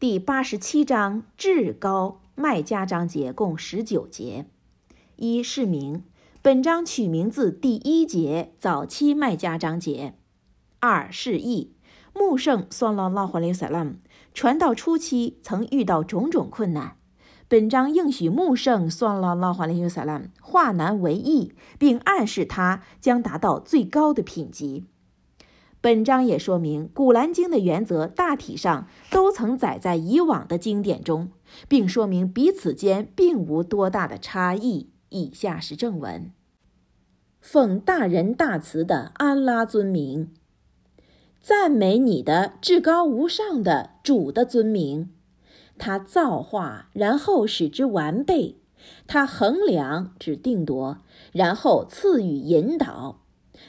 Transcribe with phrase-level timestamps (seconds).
[0.00, 4.46] 第八十七章至高卖家章节共十九节。
[5.16, 6.04] 一是名，
[6.40, 10.14] 本章取名自第一节早期卖家章节。
[10.78, 11.72] 二是义，
[12.14, 13.96] 穆圣算拉拉华雷萨拉姆
[14.32, 16.98] 传道初期曾遇到种种困难。
[17.48, 24.86] 本章应许穆圣算拉拉华雷萨拉姆化难为易，并暗示他将达到最高的品级。
[25.80, 31.30] 本章也说明，《古兰经》的原则大体上都曾载在以往的经典中，
[31.68, 34.90] 并说明彼此间并无多大的差异。
[35.10, 36.32] 以下是正文：
[37.40, 40.34] 奉大仁大慈的安拉尊名。
[41.40, 45.10] 赞美你的至高无上的主的尊名，
[45.78, 48.56] 他造化，然后使之完备；
[49.06, 50.98] 他衡量，指定夺，
[51.32, 53.20] 然后赐予引导；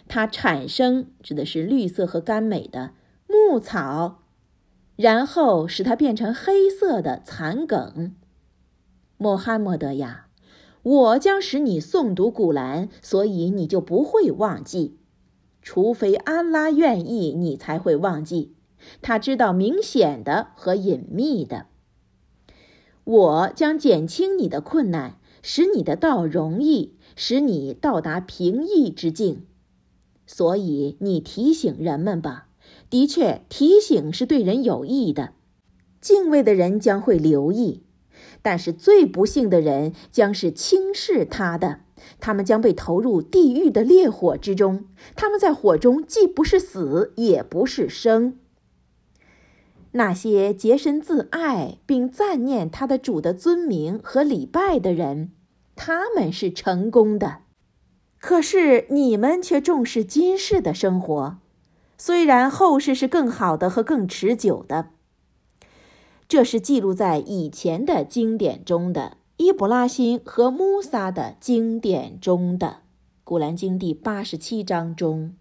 [0.07, 2.91] 它产生，指的是绿色和甘美的
[3.27, 4.23] 牧草，
[4.95, 8.15] 然后使它变成黑色的残梗。
[9.17, 10.27] 穆罕默德呀，
[10.81, 14.97] 我将使你诵读古兰，所以你就不会忘记。
[15.61, 18.55] 除非安拉愿意，你才会忘记。
[19.01, 21.65] 他知道明显的和隐秘的。
[23.03, 29.45] 我将减轻你的困难，使你的道容易，使你到达平易之境。
[30.31, 32.49] 所以你提醒人们吧。
[32.87, 35.33] 的确，提醒是对人有益的。
[35.99, 37.81] 敬畏的人将会留意，
[38.43, 41.79] 但是最不幸的人将是轻视他的。
[42.19, 44.85] 他们将被投入地狱的烈火之中，
[45.15, 48.37] 他们在火中既不是死，也不是生。
[49.93, 55.31] 那些洁身自爱并赞念他的主的尊名和礼拜的人，
[55.75, 57.39] 他们是成功的。
[58.19, 61.37] 可是你们却重视今世的生活，
[61.97, 64.89] 虽然后世是更好的和更持久的。
[66.27, 69.17] 这是记录在以前的经典中的。
[69.37, 72.67] 伊卜拉欣和穆萨的经典中的
[73.23, 75.38] 《古兰经》第八十七章中。